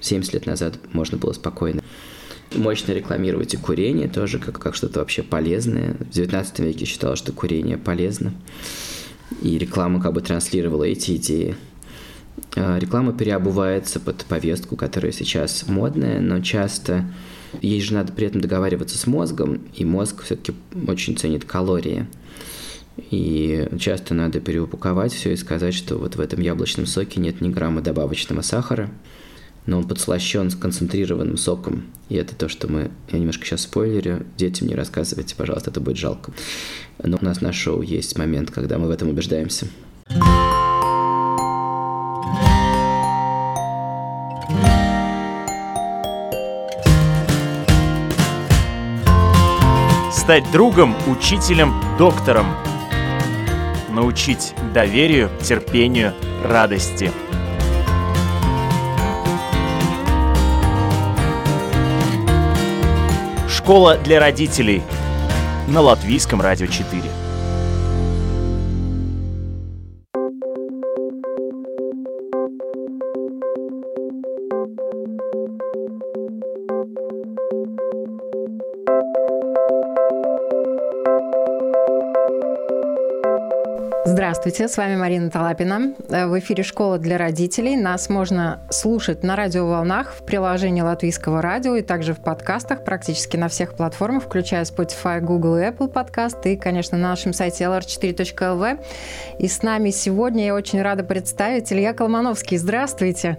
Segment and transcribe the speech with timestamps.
[0.00, 1.82] 70 лет назад можно было спокойно
[2.56, 5.94] мощно рекламировать и курение тоже как, как что-то вообще полезное.
[5.98, 8.32] В 19 веке считалось, что курение полезно.
[9.42, 11.56] И реклама как бы транслировала эти идеи.
[12.56, 17.04] А, реклама переобувается под повестку, которая сейчас модная, но часто
[17.62, 20.52] ей же надо при этом договариваться с мозгом, и мозг все-таки
[20.86, 22.06] очень ценит калории.
[23.10, 27.48] И часто надо переупаковать все и сказать, что вот в этом яблочном соке нет ни
[27.48, 28.90] грамма добавочного сахара,
[29.66, 31.84] но он подслащен концентрированным соком.
[32.08, 35.96] И это то, что мы, я немножко сейчас спойлерю, детям не рассказывайте, пожалуйста, это будет
[35.96, 36.32] жалко.
[37.02, 39.66] Но у нас на шоу есть момент, когда мы в этом убеждаемся.
[50.12, 52.46] Стать другом, учителем, доктором.
[53.92, 57.10] Научить доверию, терпению, радости–
[63.62, 64.82] Школа для родителей
[65.68, 67.02] на Латвийском радио 4.
[84.50, 85.94] Здравствуйте, с вами Марина Талапина.
[86.08, 87.76] Э, в эфире «Школа для родителей».
[87.76, 93.46] Нас можно слушать на радиоволнах в приложении Латвийского радио и также в подкастах практически на
[93.46, 98.84] всех платформах, включая Spotify, Google и Apple подкаст и, конечно, на нашем сайте lr4.lv.
[99.38, 102.56] И с нами сегодня я очень рада представить Илья Колмановский.
[102.56, 103.38] Здравствуйте.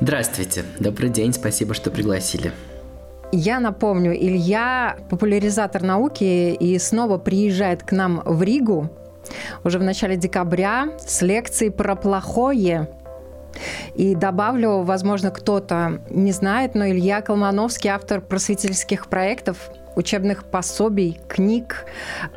[0.00, 0.64] Здравствуйте.
[0.80, 1.32] Добрый день.
[1.32, 2.50] Спасибо, что пригласили.
[3.30, 8.90] Я напомню, Илья популяризатор науки и снова приезжает к нам в Ригу
[9.64, 12.88] уже в начале декабря с лекцией про плохое.
[13.94, 21.84] И добавлю, возможно, кто-то не знает, но Илья Колмановский, автор просветительских проектов, учебных пособий, книг,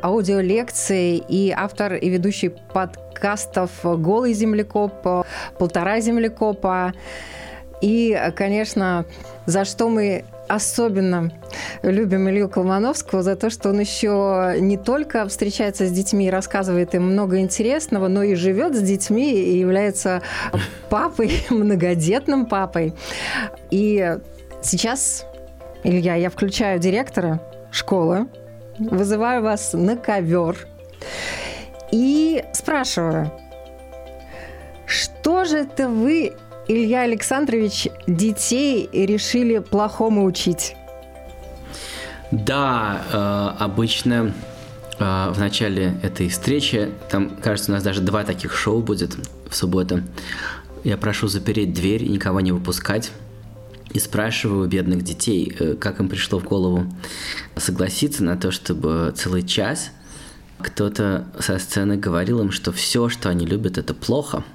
[0.02, 5.24] аудиолекций и автор и ведущий подкастов «Голый землекоп»,
[5.58, 6.92] «Полтора землекопа».
[7.80, 9.04] И, конечно,
[9.46, 11.32] за что мы особенно
[11.82, 16.94] любим Илью Колмановского за то, что он еще не только встречается с детьми и рассказывает
[16.94, 20.22] им много интересного, но и живет с детьми и является
[20.90, 22.94] папой, многодетным папой.
[23.70, 24.18] И
[24.62, 25.26] сейчас,
[25.82, 27.40] Илья, я включаю директора
[27.70, 28.26] школы,
[28.78, 30.66] вызываю вас на ковер
[31.90, 33.30] и спрашиваю,
[34.86, 36.34] что же это вы
[36.66, 40.76] Илья Александрович, детей решили плохому учить?
[42.30, 44.32] Да, э, обычно
[44.98, 49.14] э, в начале этой встречи, там, кажется, у нас даже два таких шоу будет
[49.48, 50.00] в субботу.
[50.84, 53.12] Я прошу запереть дверь и никого не выпускать.
[53.90, 56.86] И спрашиваю бедных детей, э, как им пришло в голову
[57.56, 59.90] согласиться на то, чтобы целый час
[60.58, 64.44] кто-то со сцены говорил им, что все, что они любят, это плохо–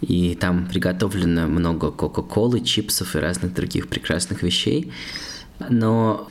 [0.00, 4.92] и там приготовлено много кока-колы, чипсов и разных других прекрасных вещей.
[5.68, 6.28] Но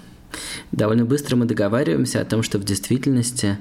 [0.71, 3.57] довольно быстро мы договариваемся о том, что в действительности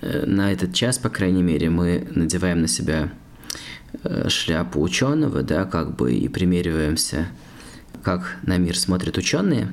[0.00, 3.12] э, на этот час, по крайней мере, мы надеваем на себя
[4.02, 7.28] э, шляпу ученого, да, как бы и примериваемся,
[8.02, 9.68] как на мир смотрят ученые.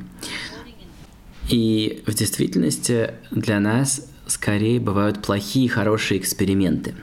[1.49, 6.93] И в действительности для нас скорее бывают плохие и хорошие эксперименты,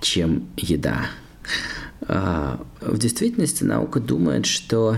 [0.00, 1.06] чем еда.
[2.02, 4.96] А, в действительности наука думает, что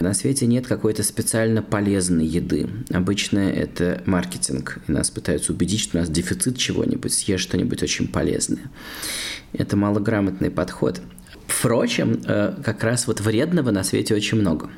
[0.00, 2.68] на свете нет какой-то специально полезной еды.
[2.90, 8.08] Обычно это маркетинг, и нас пытаются убедить, что у нас дефицит чего-нибудь, съешь что-нибудь очень
[8.08, 8.70] полезное.
[9.52, 11.00] Это малограмотный подход.
[11.46, 14.70] Впрочем, э, как раз вот вредного на свете очень много.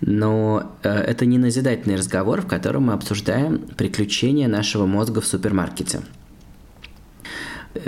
[0.00, 6.02] Но э, это не назидательный разговор, в котором мы обсуждаем приключения нашего мозга в супермаркете–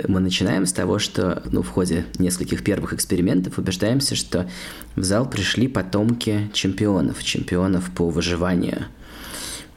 [0.07, 4.49] мы начинаем с того, что ну, в ходе нескольких первых экспериментов убеждаемся, что
[4.95, 8.85] в зал пришли потомки чемпионов, чемпионов по выживанию.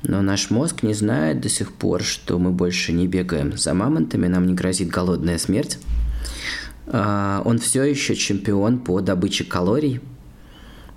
[0.03, 4.27] Но наш мозг не знает до сих пор, что мы больше не бегаем за мамонтами,
[4.27, 5.79] нам не грозит голодная смерть.
[6.87, 10.01] А, он все еще чемпион по добыче калорий,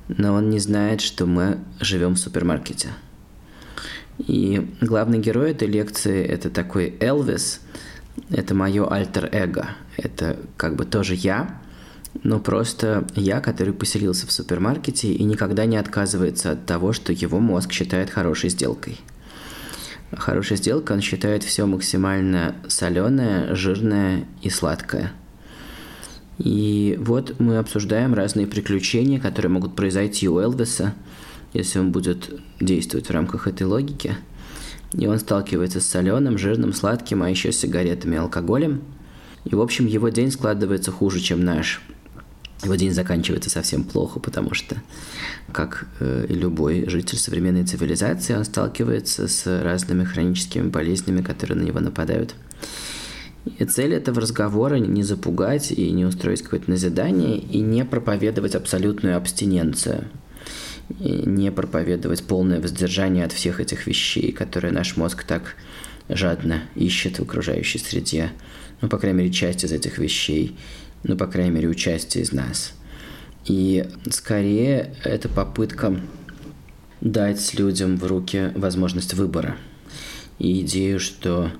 [0.07, 2.89] но он не знает, что мы живем в супермаркете.
[4.17, 7.59] И главный герой этой лекции– это такой Элвис–
[8.29, 9.69] это мое альтер-эго.
[9.97, 11.61] Это как бы тоже я,
[12.23, 17.39] но просто я, который поселился в супермаркете и никогда не отказывается от того, что его
[17.39, 18.99] мозг считает хорошей сделкой.
[20.11, 25.11] Хорошая сделка, он считает все максимально соленое, жирное и сладкое.
[26.37, 30.93] И вот мы обсуждаем разные приключения, которые могут произойти у Элвиса,
[31.53, 32.29] если он будет
[32.59, 34.15] действовать в рамках этой логики.
[34.93, 38.83] И он сталкивается с соленым, жирным, сладким, а еще с сигаретами и алкоголем.
[39.45, 41.81] И, в общем, его день складывается хуже, чем наш.
[42.63, 44.77] Его день заканчивается совсем плохо, потому что,
[45.51, 51.63] как э, и любой житель современной цивилизации, он сталкивается с разными хроническими болезнями, которые на
[51.63, 52.35] него нападают.
[53.59, 59.17] И цель этого разговора не запугать и не устроить какое-то назидание, и не проповедовать абсолютную
[59.17, 60.05] абстиненцию,
[60.99, 65.55] и не проповедовать полное воздержание от всех этих вещей, которые наш мозг так
[66.09, 68.31] жадно ищет в окружающей среде.
[68.81, 70.57] Ну, по крайней мере, часть из этих вещей,
[71.03, 72.73] ну, по крайней мере, у из нас.
[73.45, 75.99] И скорее это попытка
[77.01, 79.57] дать людям в руки возможность выбора.
[80.39, 81.51] И идею, что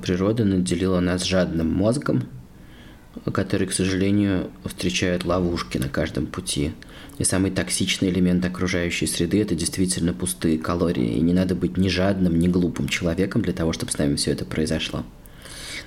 [0.00, 2.22] Природа наделила нас жадным мозгом,
[3.32, 6.72] который, к сожалению, встречает ловушки на каждом пути.
[7.18, 11.16] И самый токсичный элемент окружающей среды– это действительно пустые калории.
[11.16, 14.32] И не надо быть ни жадным, ни глупым человеком для того, чтобы с нами все
[14.32, 15.04] это произошло.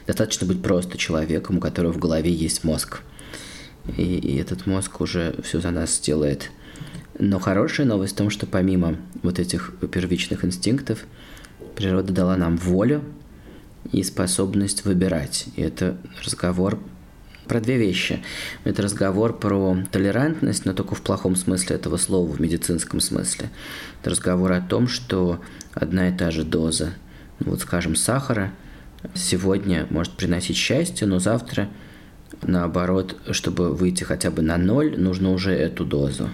[0.05, 3.01] Достаточно быть просто человеком, у которого в голове есть мозг.
[3.97, 6.51] И, и этот мозг уже все за нас сделает.
[7.17, 11.05] Но хорошая новость в том, что помимо вот этих первичных инстинктов,
[11.75, 13.03] природа дала нам волю,
[13.91, 15.45] и способность выбирать.
[15.55, 16.79] И это разговор
[17.47, 18.21] про две вещи.
[18.63, 23.49] Это разговор про толерантность, но только в плохом смысле этого слова, в медицинском смысле.
[24.01, 25.41] Это разговор о том, что
[25.73, 26.93] одна и та же доза,
[27.39, 28.51] ну вот скажем, сахара
[29.13, 31.69] сегодня может приносить счастье, но завтра,
[32.41, 36.29] наоборот, чтобы выйти хотя бы на ноль, нужно уже эту дозу.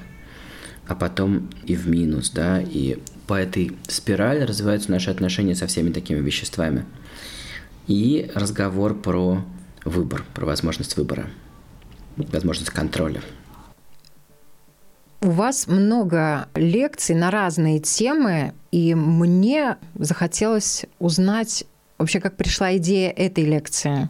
[0.87, 2.97] А потом и в минус, да, и
[3.27, 6.85] по этой спирали развиваются наши отношения со всеми такими веществами–
[7.89, 9.43] и разговор про
[9.85, 11.27] выбор, про возможность выбора,
[12.17, 13.21] возможность контроля.
[15.21, 21.65] У вас много лекций на разные темы, и мне захотелось узнать
[21.97, 24.09] вообще, как пришла идея этой лекции.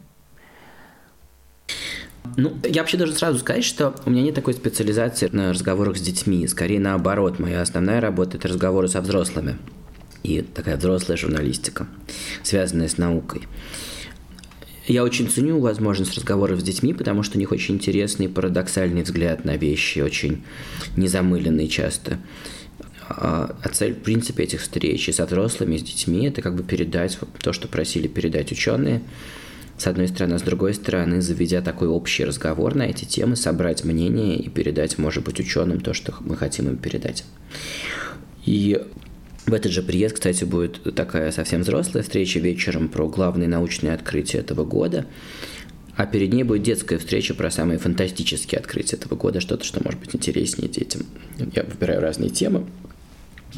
[2.37, 6.01] Ну, я вообще должен сразу сказать, что у меня нет такой специализации на разговорах с
[6.01, 6.47] детьми.
[6.47, 9.57] Скорее наоборот, моя основная работа– это разговоры со взрослыми
[10.21, 11.87] и такая взрослая журналистика,
[12.43, 13.47] связанная с наукой.
[14.89, 19.45] Я очень ценю возможность разговоров с детьми, потому что у них очень интересный парадоксальный взгляд
[19.45, 20.43] на вещи, очень
[20.97, 22.17] незамыленный часто.
[23.07, 26.55] А, а цель, в принципе, этих встреч и со взрослыми, и с детьми– это как
[26.55, 29.03] бы передать то, что просили передать ученые,
[29.77, 33.83] с одной стороны, а с другой стороны, заведя такой общий разговор на эти темы, собрать
[33.83, 37.25] мнение и передать, может быть, ученым то, что мы хотим им передать.
[38.43, 38.81] И
[39.49, 44.39] в этот же приезд, кстати, будет такая совсем взрослая встреча вечером про главные научные открытия
[44.39, 45.05] этого года.
[45.95, 49.99] А перед ней будет детская встреча про самые фантастические открытия этого года, что-то, что может
[49.99, 51.01] быть интереснее детям.
[51.53, 52.65] Я выбираю разные темы.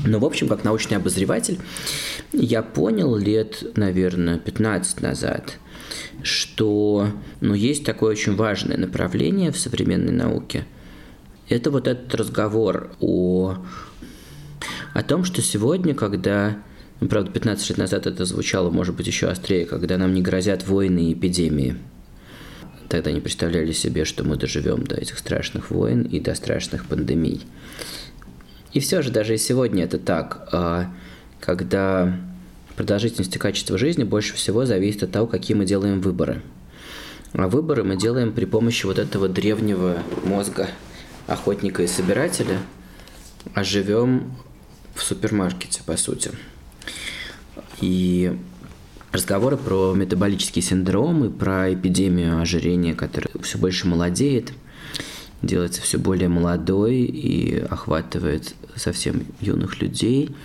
[0.06, 1.60] Но, в общем, как научный обозреватель,
[2.32, 5.58] я понял лет, наверное, 15 назад,
[6.24, 7.10] что
[7.42, 10.66] ну, есть такое очень важное направление в современной науке.
[11.50, 13.58] Это вот этот разговор о
[14.94, 16.58] о том, что сегодня, когда
[17.02, 20.68] ну, правда, 15 лет назад это звучало, может быть, еще острее, когда нам не грозят
[20.68, 21.78] войны и эпидемии.
[22.90, 27.42] Тогда не представляли себе, что мы доживем до этих страшных войн и до страшных пандемий.
[28.74, 30.94] И все же даже и сегодня это так, а
[31.40, 32.16] когда
[32.76, 36.42] продолжительность и качество жизни больше всего зависит от того, какие мы делаем выборы.
[37.34, 40.68] А выборы мы делаем при помощи вот этого древнего мозга
[41.28, 42.60] охотника и собирателя,
[43.54, 44.34] а живем
[44.96, 46.32] в супермаркете, по сути.
[47.80, 48.38] И
[49.12, 54.54] разговоры про метаболический синдром и про эпидемию ожирения, которая все больше молодеет,
[55.42, 60.36] делается все более молодой и охватывает совсем юных людей.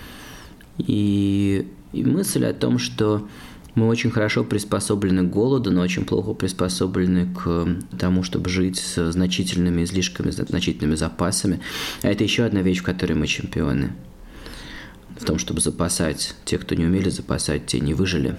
[0.78, 3.26] И, и мысль о том, что
[3.74, 9.12] мы очень хорошо приспособлены к голоду, но очень плохо приспособлены к тому, чтобы жить с
[9.12, 11.60] значительными излишками, значительными запасами.
[12.02, 13.92] А это еще одна вещь, в которой мы чемпионы
[15.18, 16.35] в том, чтобы запасать.
[16.44, 18.37] Те, кто не умели запасать, те не выжили.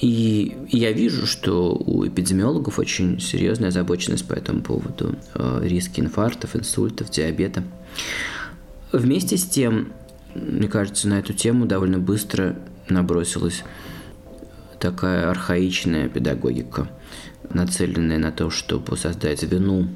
[0.00, 5.16] И я вижу, что у эпидемиологов очень серьезная озабоченность по этому поводу.
[5.34, 7.62] Э, риски инфарктов, инсультов, диабета.
[8.90, 9.92] Вместе с тем,
[10.34, 12.58] мне кажется, на эту тему довольно быстро
[12.88, 13.62] набросилась
[14.80, 16.90] такая архаичная педагогика,
[17.54, 19.88] нацеленная на то, чтобы создать вину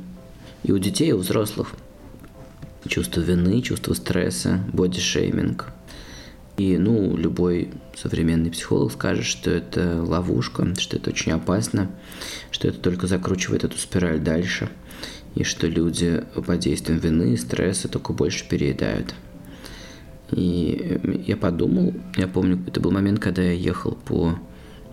[0.62, 1.73] и у детей, и у взрослых–
[2.87, 5.66] чувство вины, чувство стресса, бодишейминг.
[6.57, 11.90] И, ну, любой современный психолог скажет, что это ловушка, что это очень опасно,
[12.50, 14.71] что это только закручивает эту спираль дальше,
[15.35, 19.14] и что люди под действием вины, стресса только больше переедают.
[20.31, 24.38] И я подумал, я помню, это был момент, когда я ехал по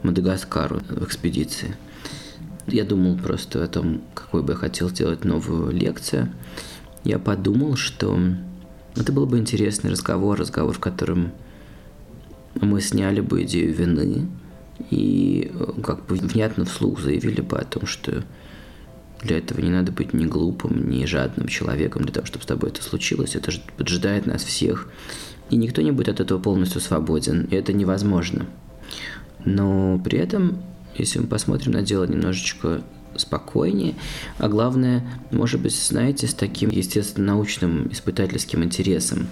[0.03, 1.75] Мадагаскару в экспедиции.
[2.67, 6.31] Я думал просто о том, какой бы я хотел сделать новую лекцию.
[7.03, 8.17] Я подумал, что
[8.95, 11.31] это был бы интересный разговор, разговор, в котором
[12.55, 14.27] мы сняли бы идею вины
[14.89, 18.23] и э, как бы внятно вслух заявили бы о том, что
[19.21, 22.69] для этого не надо быть ни глупым, ни жадным человеком для того, чтобы с тобой
[22.69, 23.35] это случилось.
[23.35, 24.89] Это поджидает нас всех.
[25.49, 27.45] И никто не будет от этого полностью свободен.
[27.45, 28.45] И это невозможно.
[29.45, 30.61] Но при этом,
[30.95, 32.81] если мы посмотрим на дело немножечко
[33.17, 33.95] спокойнее,
[34.37, 39.27] а главное, может быть, знаете, с таким естественно-научным испытательским интересом.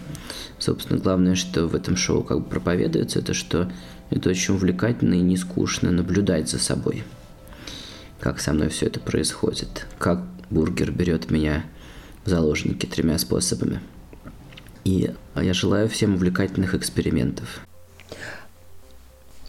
[0.60, 3.72] Собственно, главное, что в этом шоу как бы проповедуется, это что
[4.10, 7.04] это очень увлекательно и не скучно наблюдать за собой.
[8.20, 9.88] Как со мной все это происходит.
[9.98, 11.66] Как бургер берет меня
[12.26, 13.80] в заложники тремя способами.
[14.84, 17.62] И я желаю всем увлекательных экспериментов.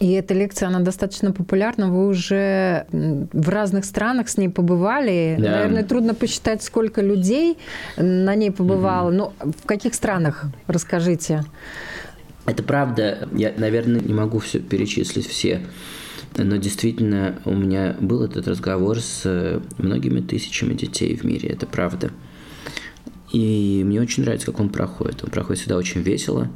[0.03, 1.89] И эта лекция, она достаточно популярна.
[1.89, 5.37] Вы уже в разных странах с ней побывали.
[5.39, 5.51] Да.
[5.51, 7.57] Наверное, трудно посчитать, сколько людей
[7.95, 9.07] на ней побывало.
[9.07, 9.15] Угу.
[9.15, 10.43] Но в каких странах?
[10.67, 11.45] Расскажите.
[12.45, 13.29] Это правда.
[13.31, 15.61] Я, наверное, не могу все перечислить все.
[16.35, 21.47] Но действительно, у меня был этот разговор с многими тысячами детей в мире.
[21.47, 22.11] Это правда.
[23.31, 25.23] И мне очень нравится, как он проходит.
[25.23, 26.49] Он проходит всегда очень весело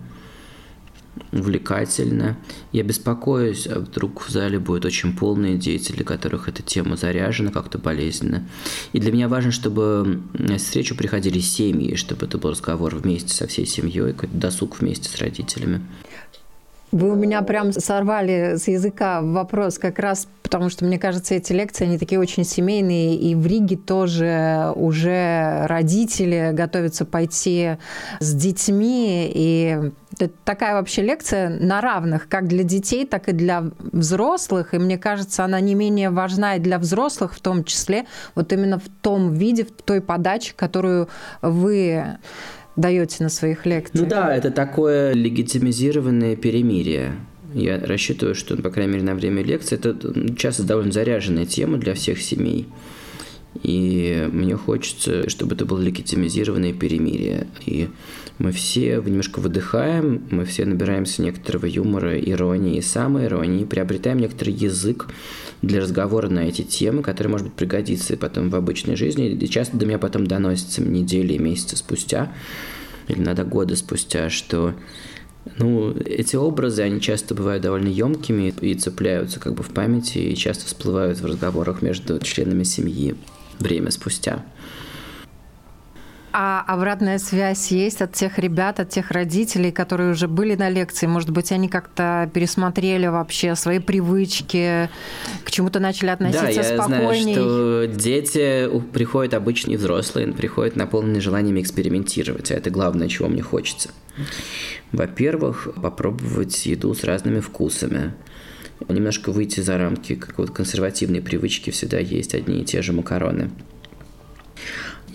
[1.31, 2.37] увлекательно.
[2.71, 7.51] Я беспокоюсь, а вдруг в зале будет очень полные дети, для которых эта тема заряжена
[7.51, 8.47] как-то болезненно.
[8.93, 13.47] И для меня важно, чтобы на встречу приходили семьи, чтобы это был разговор вместе со
[13.47, 15.81] всей семьей, какой-то досуг вместе с родителями.
[16.91, 21.51] Вы у меня прям сорвали с языка вопрос как раз, потому что, мне кажется, эти
[21.51, 27.71] лекции, они такие очень семейные, и в Риге тоже уже родители готовятся пойти
[28.21, 33.65] с детьми, и это такая вообще лекция на равных, как для детей, так и для
[33.79, 38.53] взрослых, и мне кажется, она не менее важна и для взрослых в том числе, вот
[38.53, 41.09] именно в том виде, в той подаче, которую
[41.41, 42.17] вы
[42.77, 44.03] даете на своих лекциях.
[44.03, 47.15] Ну да, это такое легитимизированное перемирие.
[47.53, 49.97] Я рассчитываю, что, по крайней мере, на время лекции это
[50.37, 52.67] часто довольно заряженная тема для всех семей.
[53.63, 57.47] И мне хочется, чтобы это было легитимизированное перемирие.
[57.65, 57.89] И
[58.37, 65.07] мы все немножко выдыхаем, мы все набираемся некоторого юмора, иронии, самоиронии, приобретаем некоторый язык
[65.61, 69.29] для разговора на эти темы, который, может быть, пригодится потом в обычной жизни.
[69.29, 72.31] И часто до меня потом доносится недели и месяцы спустя,
[73.07, 74.75] или иногда годы спустя, что
[75.57, 80.35] ну, эти образы, они часто бывают довольно емкими и цепляются как бы в памяти, и
[80.35, 83.15] часто всплывают в разговорах между членами семьи
[83.59, 84.43] время спустя.
[86.39, 91.07] А обратная связь есть от тех ребят, от тех родителей, которые уже были на лекции?
[91.07, 94.87] Может быть, они как-то пересмотрели вообще свои привычки,
[95.43, 97.33] к чему-то начали относиться да, я спокойней?
[97.33, 103.41] знаю, что дети приходят обычные взрослые, приходят наполненные желаниями экспериментировать, а это главное, чего мне
[103.41, 103.89] хочется.
[104.91, 108.13] Во-первых, попробовать еду с разными вкусами
[108.87, 113.51] немножко выйти за рамки какой-то консервативной привычки, всегда есть одни и те же макароны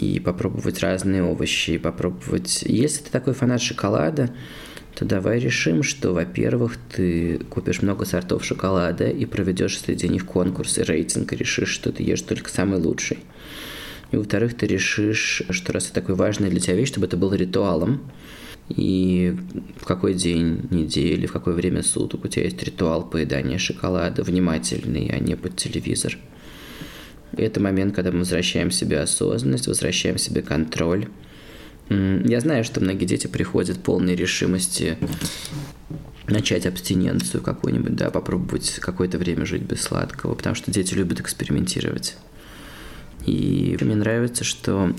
[0.02, 2.62] и попробовать разные овощи, и попробовать...
[2.62, 4.34] Если ты такой фанат шоколада,
[4.94, 10.78] то давай решим, что, во-первых, ты купишь много сортов шоколада и проведешь среди них конкурс
[10.78, 13.18] и рейтинг, и решишь, что ты ешь только самый лучший.
[14.10, 17.34] И, во-вторых, ты решишь, что раз это такой важный для тебя вещь, чтобы это было
[17.34, 18.02] ритуалом,
[18.76, 19.36] и
[19.80, 25.10] в какой день недели, в какое время суток у тебя есть ритуал поедания шоколада, внимательный,
[25.12, 26.18] а не под телевизор–
[27.36, 31.08] это момент, когда мы возвращаем себе осознанность, возвращаем себе контроль.
[31.88, 34.98] Я знаю, что многие дети приходят полной решимости
[36.28, 42.16] начать абстиненцию какую-нибудь, да, попробовать какое-то время жить без сладкого, потому что дети любят экспериментировать.
[43.26, 44.94] И мне нравится, что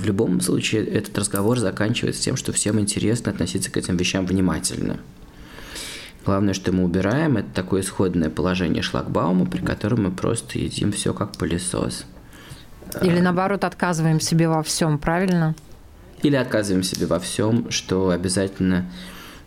[0.00, 4.98] в любом случае этот разговор заканчивается тем, что всем интересно относиться к этим вещам внимательно–
[6.24, 11.14] Главное, что мы убираем, это такое исходное положение шлагбаума, при котором мы просто едим все
[11.14, 12.04] как пылесос.
[13.02, 15.54] Или наоборот отказываем себе во всем, правильно?
[16.22, 18.84] Или отказываем себе во всем, что обязательно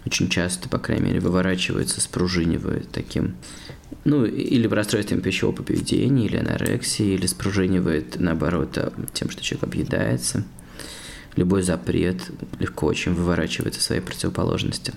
[0.06, 3.36] очень часто, по крайней мере, выворачивается, спружинивает таким,
[4.04, 8.78] ну, или расстройством пищевого поведения, или анорексией, или спружинивает, наоборот,
[9.14, 10.44] тем, что человек объедается.
[11.36, 12.22] Любой запрет
[12.60, 14.94] легко очень выворачивается своей противоположности.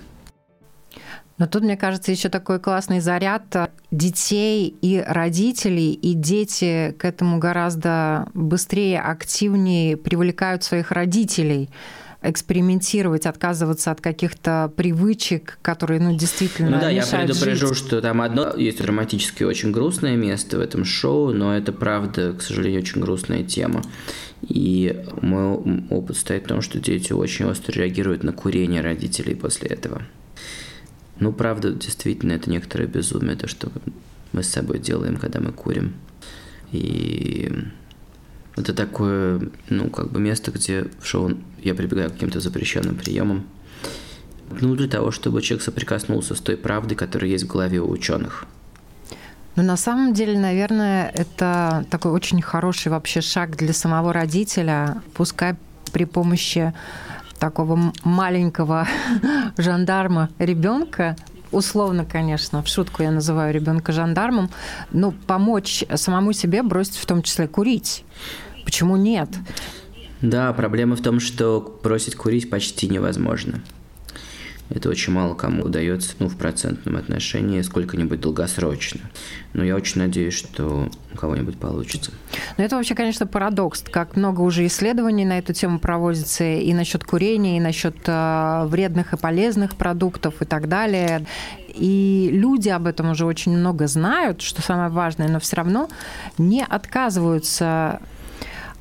[1.37, 3.43] Но тут, мне кажется, еще такой классный заряд
[3.91, 11.69] детей и родителей, и дети к этому гораздо быстрее, активнее привлекают своих родителей
[12.27, 17.77] экспериментировать, отказываться от каких-то привычек, которые, ну, действительно Ну да, я предупрежу, жить.
[17.77, 22.41] что там одно есть драматически очень грустное место в этом шоу, но это правда, к
[22.41, 23.81] сожалению, очень грустная тема.
[24.41, 29.69] И мой опыт стоит в том, что дети очень остро реагируют на курение родителей после
[29.69, 30.03] этого.
[31.19, 33.71] Ну, правда, действительно, это некоторое безумие, то, что
[34.33, 35.95] мы с собой делаем, когда мы курим.
[36.71, 37.51] И
[38.57, 43.43] это такое, ну, как бы место, где в шоу я прибегаю к каким-то запрещенным приемам.
[44.61, 48.45] Ну, для того, чтобы человек соприкоснулся с той правдой, которая есть в голове у ученых.
[49.55, 55.55] Ну, на самом деле, наверное, это такой очень хороший вообще шаг для самого родителя, пускай
[55.91, 56.73] при помощи
[57.39, 58.87] такого маленького
[59.57, 61.15] жандарма ребенка,
[61.51, 64.49] условно, конечно, в шутку я называю ребенка жандармом,
[64.91, 68.05] но помочь самому себе бросить в том числе курить.
[68.63, 69.29] Почему нет?
[70.21, 73.61] Да, проблема в том, что бросить курить почти невозможно.
[74.69, 78.99] Это очень мало кому удается, ну, в процентном отношении, сколько-нибудь долгосрочно.
[79.53, 82.11] Но я очень надеюсь, что у кого-нибудь получится.
[82.57, 83.81] Но это вообще, конечно, парадокс.
[83.89, 89.13] Как много уже исследований на эту тему проводится и насчет курения, и насчет э, вредных
[89.13, 91.25] и полезных продуктов и так далее.
[91.73, 95.87] И люди об этом уже очень много знают, что самое важное, но все равно
[96.37, 98.01] не отказываются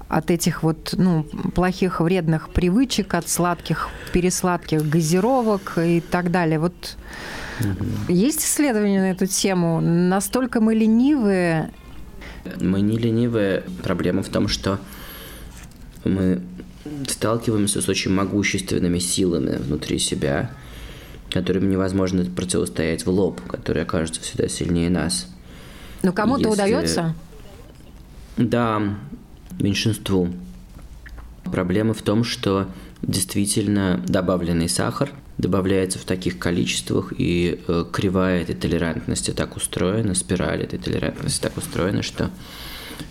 [0.08, 6.58] от этих вот ну, плохих вредных привычек, от сладких, пересладких газировок и так далее.
[6.58, 6.96] Вот
[7.60, 8.12] угу.
[8.12, 9.80] есть исследования на эту тему?
[9.80, 11.72] Настолько мы ленивые?
[12.60, 13.64] Мы не ленивые.
[13.82, 14.78] Проблема в том, что
[16.04, 16.40] мы
[17.08, 20.52] сталкиваемся с очень могущественными силами внутри себя,
[21.30, 25.28] которым невозможно противостоять в лоб, которые окажутся всегда сильнее нас.
[26.02, 26.52] Но кому-то Если...
[26.52, 27.14] удается?
[28.36, 28.82] Да,
[29.58, 30.28] меньшинству.
[31.44, 32.68] Проблема в том, что
[33.02, 40.62] действительно добавленный сахар добавляется в таких количествах, и э, кривая этой толерантности так устроена, спираль
[40.62, 42.30] этой толерантности так устроена, что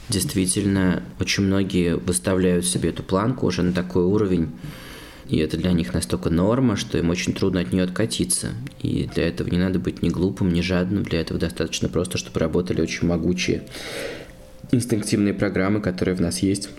[0.10, 4.50] действительно очень многие выставляют себе эту планку уже на такой уровень,
[5.28, 8.50] и это для них настолько норма, что им очень трудно от нее откатиться.
[8.82, 12.40] И для этого не надо быть ни глупым, ни жадным, для этого достаточно просто, чтобы
[12.40, 13.64] работали очень могучие
[14.72, 16.70] инстинктивные программы, которые в нас есть,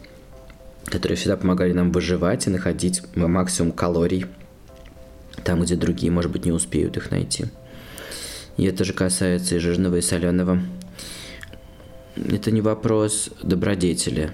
[0.84, 4.26] которые всегда помогали нам выживать и находить максимум калорий
[5.44, 7.46] там, где другие, может быть, не успеют их найти.
[8.56, 10.60] И это же касается и жирного, и соленого.
[12.16, 14.32] Это не вопрос добродетели.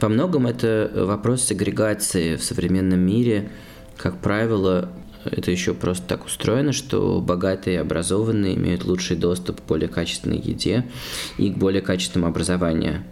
[0.00, 3.48] Во многом это вопрос сегрегации в современном мире.
[3.96, 4.90] Как правило,
[5.30, 10.38] это еще просто так устроено, что богатые и образованные имеют лучший доступ к более качественной
[10.38, 10.84] еде
[11.38, 13.04] и к более качественному образованию.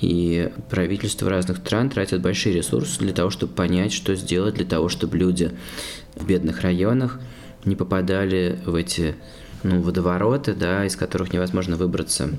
[0.00, 4.88] И правительства разных стран тратят большие ресурсы для того, чтобы понять, что сделать для того,
[4.88, 5.52] чтобы люди
[6.14, 7.18] в бедных районах
[7.64, 9.16] не попадали в эти
[9.62, 12.30] ну, водовороты, да, из которых невозможно выбраться.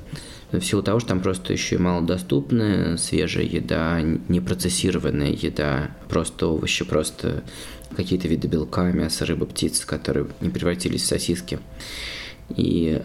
[0.51, 6.85] В силу того, что там просто еще и малодоступная свежая еда, непроцессированная еда, просто овощи,
[6.85, 7.43] просто
[7.95, 11.59] какие-то виды белка, мяса, рыбы, птиц, которые не превратились в сосиски.
[12.49, 13.01] И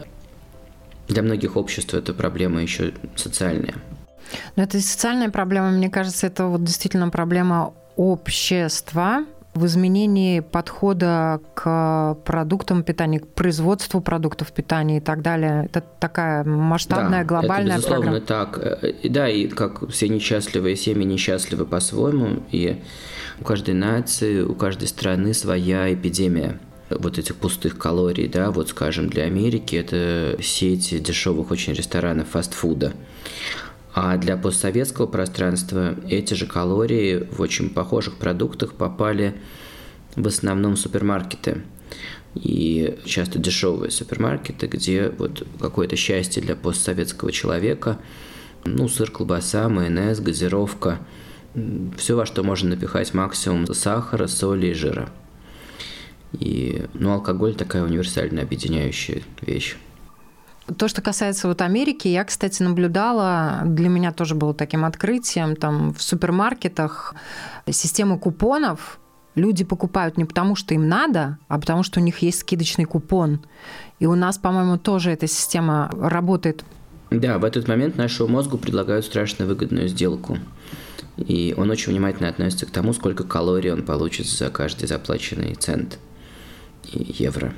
[1.09, 3.74] для многих обществ это проблема еще социальная.
[4.57, 12.16] Но это социальная проблема, мне кажется, это вот действительно проблема общества, в изменении подхода к
[12.24, 15.66] продуктам питания, к производству продуктов питания и так далее.
[15.66, 18.76] Это такая масштабная, да, глобальная это, безусловно, программа.
[18.80, 18.84] так.
[19.02, 22.82] И, да, и как все несчастливые семьи несчастливы по-своему, и
[23.40, 29.08] у каждой нации, у каждой страны своя эпидемия вот этих пустых калорий, да, вот скажем,
[29.08, 32.92] для Америки это сеть дешевых очень ресторанов фастфуда.
[33.94, 39.35] А для постсоветского пространства эти же калории в очень похожих продуктах попали
[40.16, 41.62] в основном в супермаркеты.
[42.35, 47.98] И часто дешевые супермаркеты, где вот какое-то счастье для постсоветского человека,
[48.64, 50.98] ну, сыр, колбаса, майонез, газировка,
[51.98, 55.11] все, во что можно напихать максимум сахара, соли и жира.
[56.33, 59.76] И, ну, алкоголь такая универсальная объединяющая вещь.
[60.78, 65.92] То, что касается вот Америки, я, кстати, наблюдала, для меня тоже было таким открытием, там
[65.94, 67.14] в супермаркетах
[67.70, 69.00] система купонов
[69.35, 73.40] люди покупают не потому, что им надо, а потому, что у них есть скидочный купон.
[73.98, 76.64] И у нас, по-моему, тоже эта система работает.
[77.11, 80.38] Да, в этот момент нашему мозгу предлагают страшно выгодную сделку.
[81.16, 85.98] И он очень внимательно относится к тому, сколько калорий он получит за каждый заплаченный цент
[86.85, 87.52] и евро.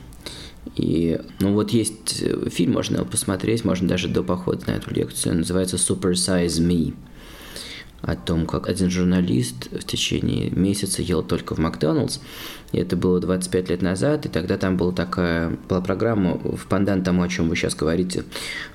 [0.76, 4.92] И, ну вот есть э, фильм, можно его посмотреть, можно даже до похода на эту
[4.92, 6.94] лекцию, называется Super Size Me
[8.06, 12.18] о том, как один журналист в течение месяца ел только в Макдоналдс.
[12.72, 17.02] И это было 25 лет назад, и тогда там была такая была программа в пандан
[17.02, 18.24] тому, о чем вы сейчас говорите.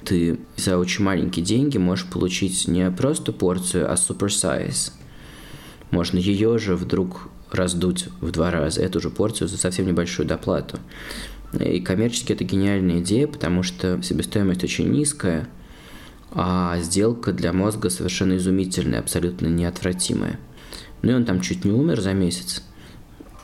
[0.03, 4.91] Ты за очень маленькие деньги можешь получить не просто порцию, а size.
[5.91, 10.77] Можно ее же вдруг раздуть в два раза, эту же порцию за совсем небольшую доплату.
[11.53, 15.47] И коммерчески это гениальная идея, потому что себестоимость очень низкая–
[16.31, 20.39] а сделка для мозга совершенно изумительная, абсолютно неотвратимая.
[21.01, 22.63] Ну и он там чуть не умер за месяц.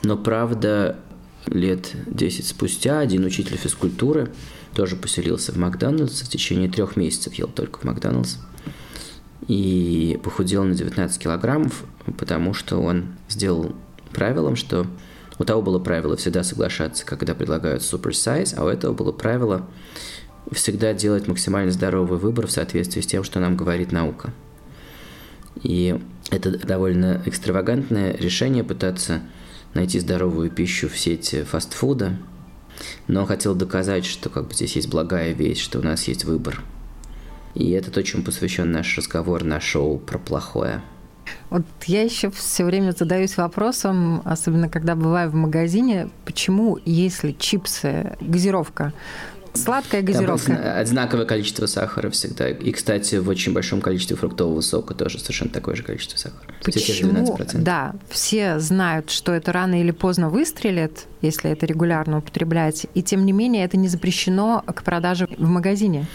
[0.02, 0.98] Но правда,
[1.46, 4.30] лет 10 спустя один учитель физкультуры
[4.74, 8.36] тоже поселился в Макдональдс, в течение трех месяцев ел только в Макдональдс.
[9.48, 11.84] И похудел на 19 килограммов,
[12.18, 13.74] потому что он сделал
[14.12, 14.86] правилом, что
[15.38, 19.68] у того было правило всегда соглашаться, когда предлагают size, а у этого было правило
[20.52, 24.32] всегда делать максимально здоровый выбор в соответствии с тем, что нам говорит наука.
[25.62, 29.22] И это довольно экстравагантное решение пытаться
[29.74, 32.18] найти здоровую пищу в сети фастфуда,
[33.08, 36.62] но хотел доказать, что как бы здесь есть благая вещь, что у нас есть выбор.
[37.54, 40.82] И это то, чем посвящен наш разговор на шоу про плохое.
[41.50, 48.16] Вот я еще все время задаюсь вопросом, особенно когда бываю в магазине, почему, если чипсы,
[48.20, 48.92] газировка
[49.56, 50.54] Сладкая газировка.
[50.54, 52.48] Там одинаковое количество сахара всегда.
[52.48, 56.54] И, кстати, в очень большом количестве фруктового сока тоже совершенно такое же количество сахара.
[56.62, 57.38] Почему?
[57.54, 63.24] Да, все знают, что это рано или поздно выстрелит, если это регулярно употреблять, и тем
[63.24, 66.06] не менее это не запрещено к продаже в магазине.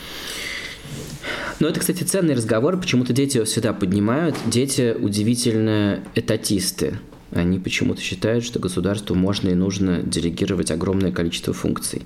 [1.60, 2.80] Ну, это, кстати, ценный разговор.
[2.80, 4.36] Почему-то дети его всегда поднимают.
[4.48, 7.00] Дети удивительно этатисты.
[7.32, 12.04] Они почему-то считают, что государству можно и нужно делегировать огромное количество функций.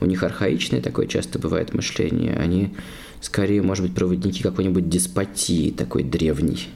[0.00, 2.34] У них архаичное такое часто бывает мышление.
[2.36, 2.74] Они
[3.20, 6.68] скорее, может быть, проводники какой-нибудь деспотии такой древней.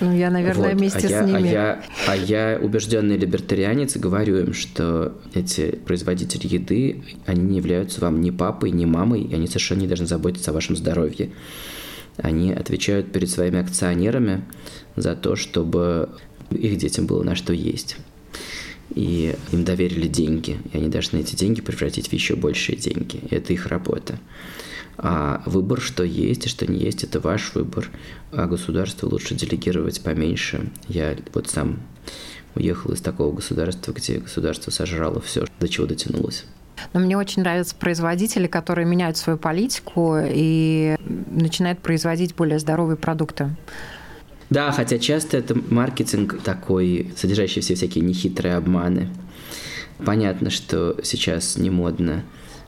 [0.00, 0.78] Ну, я, наверное, вот.
[0.78, 1.36] вместе а с я, ними.
[1.36, 7.56] А я, а я убежденный либертарианец и говорю им, что эти производители еды, они не
[7.56, 11.30] являются вам ни папой, ни мамой, и они совершенно не должны заботиться о вашем здоровье.
[12.18, 14.44] Они отвечают перед своими акционерами
[14.96, 16.10] за то, чтобы
[16.50, 17.96] их детям было на что есть.
[18.94, 23.20] И им доверили деньги, и они должны эти деньги превратить в еще большие деньги.
[23.30, 24.18] Это их работа.
[24.98, 27.90] А выбор, что есть и что не есть, это ваш выбор.
[28.32, 30.70] А государству лучше делегировать поменьше.
[30.88, 31.80] Я вот сам
[32.54, 36.44] уехал из такого государства, где государство сожрало все, до чего дотянулось.
[36.92, 40.96] Но мне очень нравятся производители, которые меняют свою политику и
[41.30, 43.50] начинают производить более здоровые продукты.
[44.50, 49.08] Да, хотя часто это маркетинг такой, содержащий все всякие нехитрые обманы.
[50.04, 52.22] Понятно, что сейчас не модно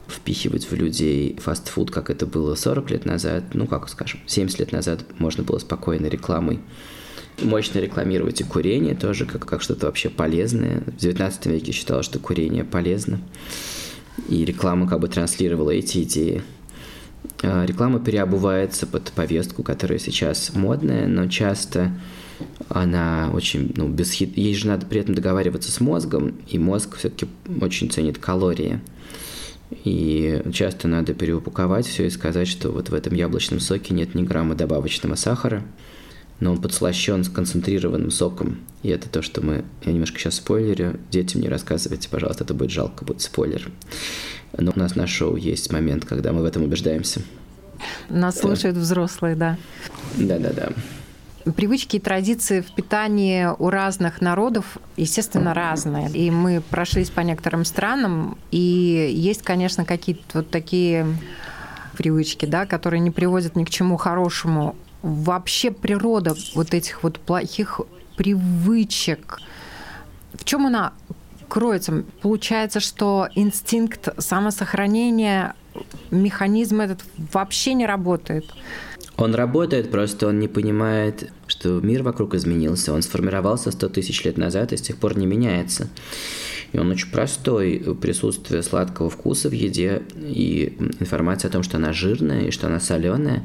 [0.09, 4.73] впихивать в людей фастфуд, как это было 40 лет назад, ну, как скажем, 70 лет
[4.73, 6.61] назад можно было спокойно рекламой
[7.43, 10.83] мощно рекламировать и курение тоже как, как что-то вообще полезное.
[10.87, 13.21] В 19 веке считалось, что курение полезно.
[14.29, 16.43] И реклама как бы транслировала эти идеи.
[17.43, 21.93] А, реклама переобувается под повестку, которая сейчас модная, но часто
[22.69, 24.37] она очень, ну, бесхит...
[24.37, 27.27] Ей же надо при этом договариваться с мозгом, и мозг все-таки
[27.61, 28.81] очень ценит калории.
[29.71, 34.23] И часто надо переупаковать все и сказать, что вот в этом яблочном соке нет ни
[34.23, 35.63] грамма добавочного сахара,
[36.41, 38.59] но он подслащен с концентрированным соком.
[38.83, 39.65] И это то, что мы...
[39.85, 40.99] Я немножко сейчас спойлерю.
[41.11, 43.71] Детям не рассказывайте, пожалуйста, это будет жалко, будет спойлер.
[44.57, 47.21] Но у нас на шоу есть момент, когда мы в этом убеждаемся.
[48.09, 48.41] Нас да.
[48.41, 49.59] слушают взрослые, да.
[50.17, 50.73] Да-да-да.
[51.57, 56.11] Привычки и традиции в питании у разных народов, естественно, разные.
[56.11, 61.07] И мы прошлись по некоторым странам, и есть, конечно, какие-то вот такие
[61.97, 64.77] привычки, да, которые не приводят ни к чему хорошему.
[65.03, 67.81] Вообще природа вот этих вот плохих
[68.17, 69.41] привычек,
[70.35, 70.93] в чем она
[71.49, 72.05] кроется?
[72.21, 75.55] Получается, что инстинкт самосохранения,
[76.11, 78.45] механизм этот вообще не работает.
[79.19, 82.93] Он работает, просто он не понимает, что мир вокруг изменился.
[82.93, 85.89] Он сформировался 100 тысяч лет назад и с тех пор не меняется.
[86.73, 87.83] И он очень простой.
[88.01, 92.79] Присутствие сладкого вкуса в еде и информация о том, что она жирная и что она
[92.79, 93.45] соленая.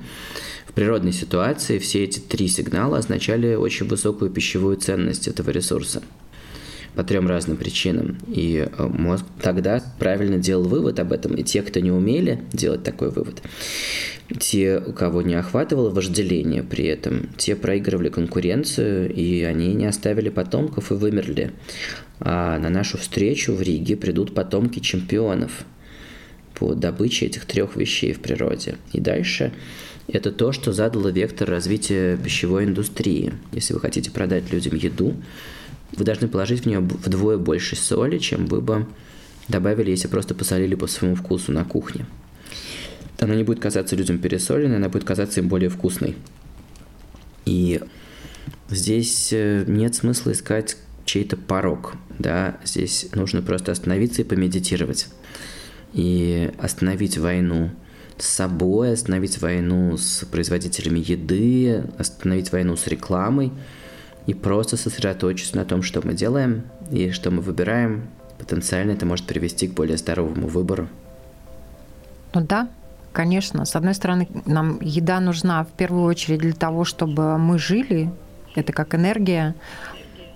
[0.67, 6.03] В природной ситуации все эти три сигнала означали очень высокую пищевую ценность этого ресурса
[6.95, 8.17] по трем разным причинам.
[8.27, 11.35] И э, мозг тогда правильно делал вывод об этом.
[11.35, 13.41] И те, кто не умели делать такой вывод,
[14.39, 20.29] те, у кого не охватывало вожделение при этом, те проигрывали конкуренцию, и они не оставили
[20.29, 21.51] потомков и вымерли.
[22.19, 25.65] А на нашу встречу в Риге придут потомки чемпионов.
[26.53, 28.75] по добыче этих трех вещей в природе.
[28.93, 29.51] И дальше
[30.07, 33.33] это то, что задало вектор развития пищевой индустрии.
[33.51, 35.15] Если вы хотите продать людям еду,
[35.95, 38.87] вы должны положить в нее вдвое больше соли, чем вы бы
[39.47, 42.05] добавили, если просто посолили по своему вкусу на кухне.
[43.19, 46.15] Она не будет казаться людям пересоленной, она будет казаться им более вкусной.
[47.45, 47.81] И
[48.69, 55.07] здесь э, нет смысла искать чей-то порог, да, здесь нужно просто остановиться и помедитировать.
[55.93, 57.69] И остановить войну
[58.17, 63.51] с собой, остановить войну с производителями еды, остановить войну с рекламой
[64.25, 68.07] и просто сосредоточиться на том, что мы делаем и что мы выбираем.
[68.37, 70.87] Потенциально это может привести к более здоровому выбору.
[72.33, 72.67] Ну да,
[73.11, 73.65] конечно.
[73.65, 78.11] С одной стороны, нам еда нужна в первую очередь для того, чтобы мы жили.
[78.55, 79.55] Это как энергия.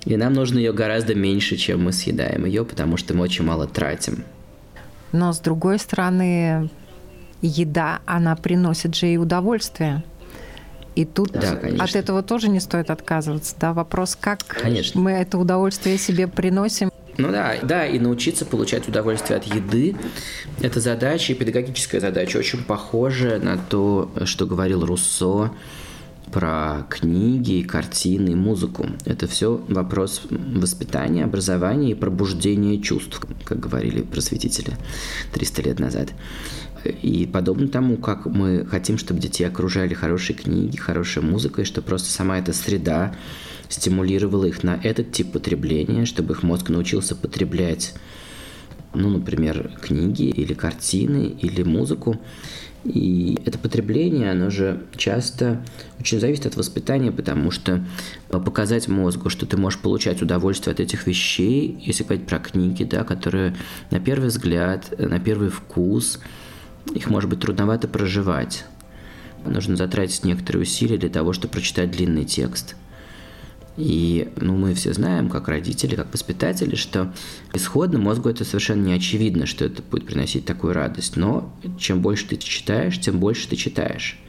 [0.06, 3.68] И нам нужно ее гораздо меньше, чем мы съедаем ее, потому что мы очень мало
[3.68, 4.24] тратим.
[5.12, 6.70] Но с другой стороны,
[7.42, 10.04] еда, она приносит же и удовольствие.
[10.98, 13.56] И тут да, от этого тоже не стоит отказываться.
[13.60, 13.74] Да?
[13.74, 15.00] Вопрос, как конечно.
[15.00, 16.92] мы это удовольствие себе приносим.
[17.18, 19.96] Ну да, да, и научиться получать удовольствие от еды–
[20.62, 25.52] это задача, педагогическая задача, очень похожая на то, что говорил Руссо
[26.32, 28.88] про книги, картины, музыку.
[29.06, 34.74] Это все вопрос воспитания, образования и пробуждения чувств, как говорили просветители
[35.34, 36.10] 300 лет назад.
[36.90, 41.82] И подобно тому, как мы хотим, чтобы детей окружали хорошие книги, хорошая музыка, и что
[41.82, 43.16] просто сама эта среда
[43.70, 47.94] стимулировала их на этот тип потребления, чтобы их мозг научился потреблять,
[48.94, 52.20] ну, например, книги или картины или музыку.
[52.84, 55.62] И это потребление, оно же часто
[56.00, 57.84] очень зависит от воспитания, потому что
[58.30, 63.04] показать мозгу, что ты можешь получать удовольствие от этих вещей, если говорить про книги, да,
[63.04, 63.56] которые
[63.92, 66.20] на первый взгляд, на первый вкус–
[66.94, 68.66] их может быть трудновато проживать.
[69.46, 72.76] Нужно затратить некоторые усилия для того, чтобы прочитать длинный текст.
[73.78, 77.14] И ну, мы все знаем, как родители, как воспитатели, что
[77.54, 81.16] исходно мозгу это совершенно не очевидно, что это будет приносить такую радость.
[81.16, 84.20] Но чем больше ты читаешь, тем больше ты читаешь.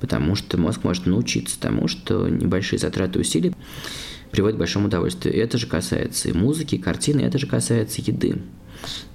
[0.00, 3.54] Потому что мозг может научиться тому, что небольшие затраты усилий
[4.30, 5.34] приводят к большому удовольствию.
[5.34, 8.40] И это же касается и музыки, и картины, и это же касается еды.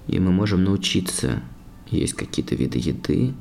[0.08, 1.42] И мы можем научиться
[1.92, 3.34] есть какие-то виды еды,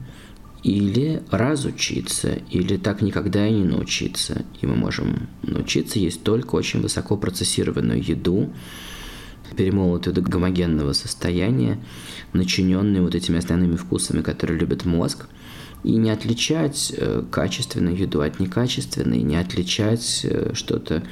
[0.62, 4.44] или разучиться, или так никогда и не научиться.
[4.60, 8.52] И мы можем научиться есть только очень высоко процессированную еду,
[9.56, 11.78] перемолотую до гомогенного состояния,
[12.32, 15.26] начиненную вот этими основными вкусами, которые любит мозг,
[15.84, 21.04] и не отличать э, качественную еду от некачественной, не отличать э, что-то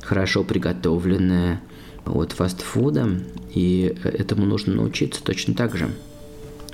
[0.00, 1.60] хорошо приготовленное
[2.06, 3.20] от фастфуда,
[3.52, 5.90] и э, этому нужно научиться точно так же.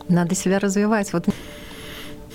[0.09, 1.12] Надо себя развивать.
[1.12, 1.27] Вот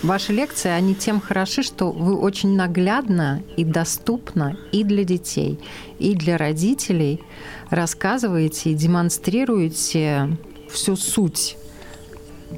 [0.03, 5.59] ваши лекции, они тем хороши, что вы очень наглядно и доступно и для детей,
[5.97, 7.21] и для родителей
[7.69, 10.37] рассказываете и демонстрируете
[10.69, 11.57] всю суть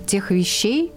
[0.05, 0.91] тех вещей,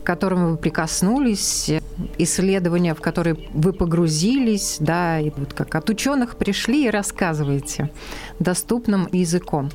[0.00, 1.70] к которым вы прикоснулись,
[2.16, 7.90] исследования, в которые вы погрузились, да, и вот как от ученых пришли и рассказываете
[8.38, 9.70] доступным языком.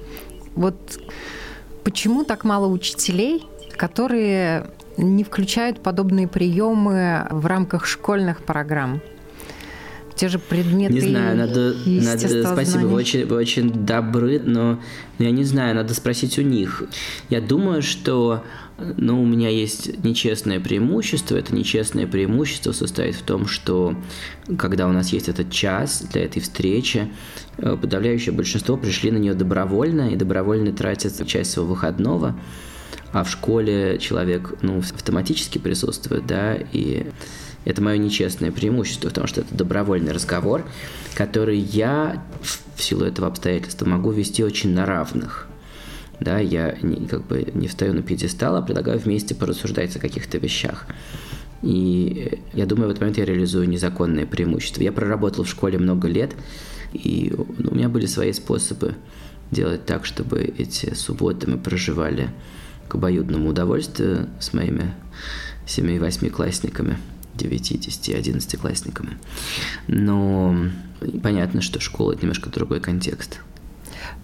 [0.56, 1.00] Вот
[1.84, 3.46] почему так мало учителей
[3.78, 9.02] которые не включают подобные приемы в рамках школьных программ.
[10.16, 10.94] Те же предметы.
[10.94, 14.80] Не знаю, надо, надо спасибо, вы очень, вы очень добры, но
[15.18, 16.84] я не знаю, надо спросить у них.
[17.30, 18.44] Я думаю, что
[18.78, 21.36] ну, у меня есть нечестное преимущество.
[21.36, 23.96] Это нечестное преимущество состоит в том, что
[24.58, 27.12] когда у нас есть этот час для этой встречи,
[27.58, 32.36] э, подавляющее большинство пришли на нее добровольно и добровольно тратят часть своего выходного
[33.14, 37.06] а в школе человек ну, автоматически присутствует, да, и
[37.64, 40.66] это мое нечестное преимущество, потому что это добровольный разговор,
[41.16, 45.48] который я в силу этого обстоятельства могу вести очень на равных.
[46.20, 50.38] Да, я не, как бы не встаю на пьедестал, а предлагаю вместе порассуждать о каких-то
[50.38, 50.88] вещах.
[51.62, 54.82] И я думаю, в этот момент я реализую незаконное преимущество.
[54.82, 56.32] Я проработал в школе много лет,
[56.94, 58.96] и ну, у меня были свои способы
[59.52, 62.30] делать так, чтобы эти субботы мы проживали
[62.88, 64.94] к обоюдному удовольствию с моими
[65.66, 66.98] 7-8 классниками,
[67.36, 69.18] 9, 10, 11 классниками.
[69.88, 70.56] Но
[71.22, 73.40] понятно, что школа– это немножко другой контекст.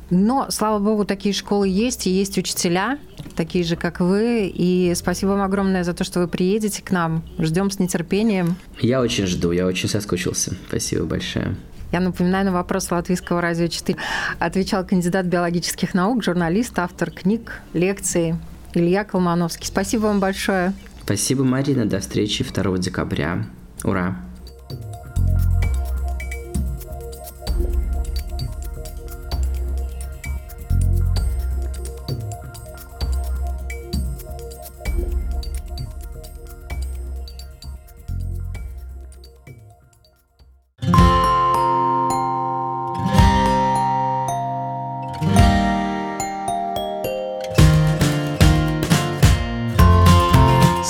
[0.09, 2.97] Но, слава богу, такие школы есть, и есть учителя,
[3.35, 4.51] такие же, как вы.
[4.53, 7.23] И спасибо вам огромное за то, что вы приедете к нам.
[7.37, 8.55] Ждем с нетерпением.
[8.79, 10.55] Я очень жду, я очень соскучился.
[10.67, 11.55] Спасибо большое.
[11.91, 13.97] Я напоминаю, на вопрос Латвийского радио 4
[14.37, 18.35] отвечал кандидат биологических наук, журналист, автор книг, лекций
[18.73, 19.65] Илья Колмановский.
[19.65, 20.73] Спасибо вам большое.
[21.03, 21.85] Спасибо, Марина.
[21.85, 23.45] До встречи 2 декабря.
[23.83, 24.15] Ура!